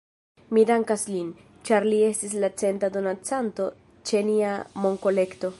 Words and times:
Mi 0.57 0.61
dankas 0.69 1.03
lin, 1.15 1.27
ĉar 1.69 1.85
li 1.91 2.01
estis 2.07 2.35
la 2.45 2.51
centa 2.63 2.91
donacanto 2.97 3.71
ĉe 4.11 4.27
nia 4.33 4.59
monkolekto 4.87 5.49